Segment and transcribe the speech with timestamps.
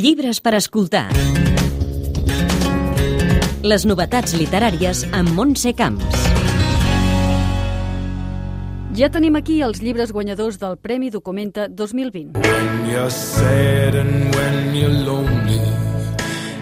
[0.00, 1.08] Llibres per escoltar.
[3.66, 6.28] Les novetats literàries amb Montse Camps.
[8.96, 12.38] Ja tenim aquí els llibres guanyadors del Premi Documenta 2020.
[12.40, 15.60] When you're sad and when you're lonely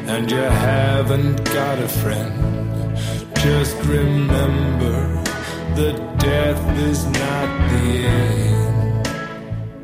[0.09, 2.97] and you haven't got a friend,
[3.37, 5.28] just remember
[5.77, 8.39] that death is not the end.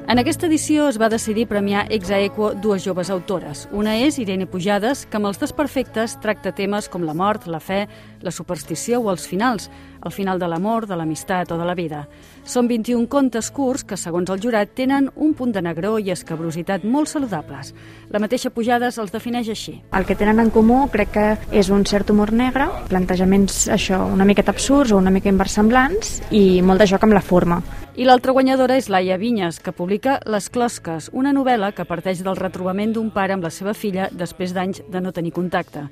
[0.07, 3.65] En aquesta edició es va decidir premiar ex aequo dues joves autores.
[3.73, 7.87] Una és Irene Pujades, que amb els desperfectes tracta temes com la mort, la fe,
[8.21, 9.71] la superstició o els finals,
[10.05, 12.05] el final de l'amor, de l'amistat o de la vida.
[12.45, 16.85] Són 21 contes curts que, segons el jurat, tenen un punt de negró i escabrositat
[16.85, 17.73] molt saludables.
[18.13, 19.79] La mateixa Pujades els defineix així.
[19.93, 24.29] El que tenen en comú crec que és un cert humor negre, plantejaments això una
[24.29, 27.63] miqueta absurds o una mica inversemblants i molt de joc amb la forma.
[27.95, 32.35] I l'altra guanyadora és Laia Vinyes, que publica Les Closques, una novel·la que parteix del
[32.35, 35.85] retrobament d'un pare amb la seva filla després d'anys de no tenir contacte.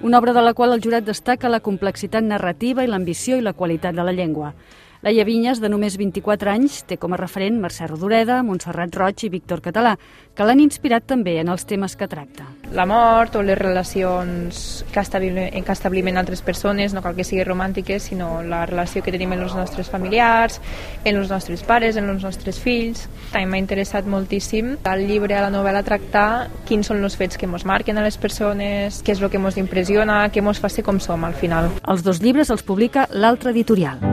[0.00, 3.56] Una obra de la qual el jurat destaca la complexitat narrativa i l'ambició i la
[3.58, 4.52] qualitat de la llengua.
[4.98, 9.28] Laia Vinyes, de només 24 anys, té com a referent Mercè Rodoreda, Montserrat Roig i
[9.30, 9.92] Víctor Català,
[10.34, 12.48] que l'han inspirat també en els temes que tracta.
[12.74, 17.46] La mort o les relacions que establim, que establim altres persones, no cal que siguin
[17.46, 20.58] romàntiques, sinó la relació que tenim amb els nostres familiars,
[21.04, 23.06] amb els nostres pares, amb els nostres fills.
[23.30, 27.46] També m'ha interessat moltíssim al llibre, a la novel·la, tractar quins són els fets que
[27.46, 30.82] ens marquen a les persones, què és el que ens impressiona, què ens fa ser
[30.82, 31.70] com som al final.
[31.86, 34.07] Els dos llibres els publica l'altre editorial.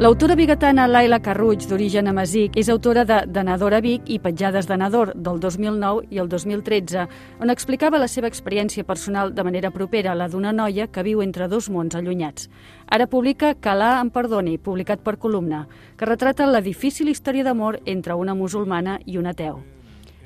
[0.00, 5.10] L'autora bigatana Laila Carruig, d'origen amazic, és autora de Danadora Vic i Petjades de Nador,
[5.12, 7.02] del 2009 i el 2013,
[7.44, 11.50] on explicava la seva experiència personal de manera propera, la d'una noia que viu entre
[11.52, 12.48] dos mons allunyats.
[12.88, 15.66] Ara publica Calà em perdoni, publicat per Columna,
[15.98, 19.60] que retrata la difícil història d'amor entre una musulmana i un ateu.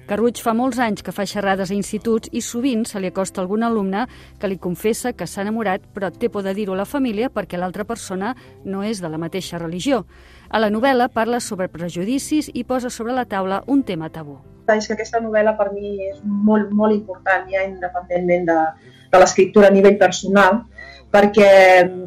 [0.04, 3.62] Carruig fa molts anys que fa xerrades a instituts i sovint se li acosta algun
[3.64, 4.02] alumne
[4.40, 7.56] que li confessa que s'ha enamorat però té por de dir-ho a la família perquè
[7.56, 8.34] l'altra persona
[8.64, 10.02] no és de la mateixa religió.
[10.50, 14.36] A la novel·la parla sobre prejudicis i posa sobre la taula un tema tabú.
[14.68, 18.60] És que aquesta novel·la per mi és molt, molt important ja independentment de,
[19.08, 20.66] de l'escriptura a nivell personal
[21.14, 21.50] perquè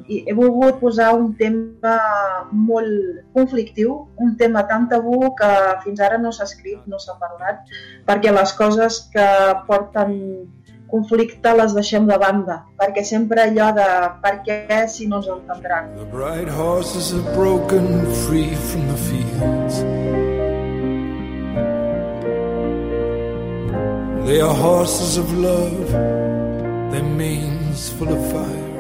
[0.08, 1.96] he volgut posar un tema
[2.52, 5.52] molt conflictiu, un tema tan tabú que
[5.86, 7.64] fins ara no s'ha escrit, no s'ha parlat,
[8.08, 9.28] perquè les coses que
[9.70, 10.14] porten
[10.92, 13.88] conflicte les deixem de banda, perquè sempre allò de
[14.24, 15.92] per què si no ens entendran.
[16.00, 19.84] The bright horses are broken free from the fields.
[24.28, 25.92] They are horses of love,
[26.92, 28.77] their manes full of fire.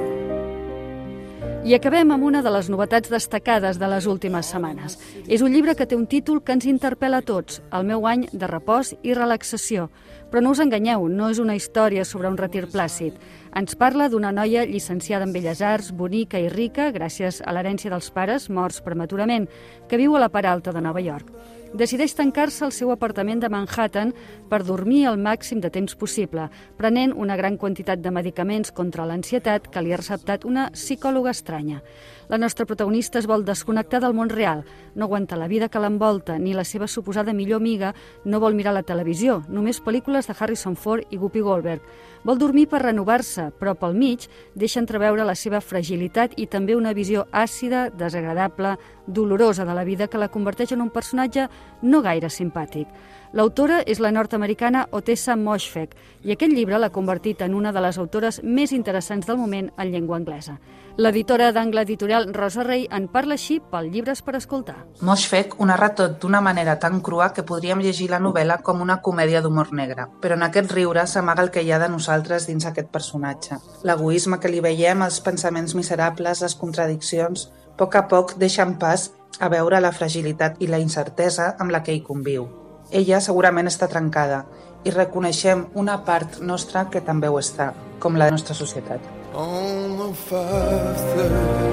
[1.67, 4.94] I acabem amb una de les novetats destacades de les últimes setmanes.
[5.28, 8.23] És un llibre que té un títol que ens interpel·la a tots, El meu any
[8.31, 9.89] de repòs i relaxació.
[10.31, 13.19] Però no us enganyeu, no és una història sobre un retir plàcid.
[13.51, 18.11] Ens parla d'una noia llicenciada en Belles Arts, bonica i rica, gràcies a l'herència dels
[18.16, 19.49] pares, morts prematurament,
[19.89, 21.35] que viu a la part alta de Nova York
[21.73, 24.13] decideix tancar-se al seu apartament de Manhattan
[24.50, 26.47] per dormir el màxim de temps possible,
[26.78, 31.81] prenent una gran quantitat de medicaments contra l'ansietat que li ha receptat una psicòloga estranya.
[32.28, 36.38] La nostra protagonista es vol desconnectar del món real, no aguanta la vida que l'envolta
[36.38, 37.94] ni la seva suposada millor amiga,
[38.25, 41.81] no vol mirar la televisió, només pel·lícules de Harrison Ford i Guppy Goldberg.
[42.28, 46.91] Vol dormir per renovar-se, però pel mig deixa entreveure la seva fragilitat i també una
[46.91, 48.75] visió àcida, desagradable,
[49.07, 51.47] dolorosa de la vida que la converteix en un personatge
[51.81, 52.88] no gaire simpàtic.
[53.35, 57.97] L'autora és la nord-americana Otessa Moshfegh i aquest llibre l'ha convertit en una de les
[58.00, 60.56] autores més interessants del moment en llengua anglesa.
[60.97, 64.78] L'editora d'angle editorial Rosa Rey en parla així pel Llibres per escoltar.
[65.06, 68.97] Moshfegh ho narra tot d'una manera tan crua que podríem llegir la novel·la com una
[69.06, 72.66] comèdia d'humor negre, però en aquest riure s'amaga el que hi ha de nosaltres dins
[72.66, 73.59] aquest personatge.
[73.84, 79.50] L'egoisme que li veiem, els pensaments miserables, les contradiccions, poc a poc deixen pas a
[79.53, 82.47] veure la fragilitat i la incertesa amb la que hi conviu.
[82.91, 84.46] Ella segurament està trencada
[84.85, 89.02] i reconeixem una part nostra que també ho està, com la nostra societat.
[89.34, 91.68] On the 530 train.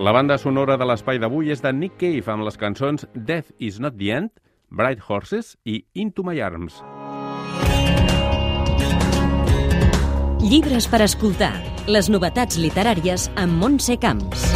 [0.00, 3.76] La banda sonora de l'espai d'avui és de Nick Cave amb les cançons Death is
[3.84, 4.30] not the end,
[4.70, 6.80] Bright Horses i Into My Arms.
[10.40, 11.52] Llibres per escoltar.
[11.90, 14.49] Les novetats literàries amb Montse Camps.